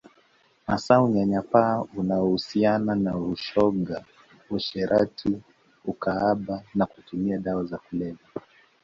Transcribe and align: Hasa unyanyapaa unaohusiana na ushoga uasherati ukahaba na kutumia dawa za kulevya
Hasa 0.67 1.01
unyanyapaa 1.01 1.81
unaohusiana 1.97 2.95
na 2.95 3.17
ushoga 3.17 4.05
uasherati 4.49 5.41
ukahaba 5.85 6.63
na 6.75 6.85
kutumia 6.85 7.37
dawa 7.37 7.63
za 7.63 7.77
kulevya 7.77 8.27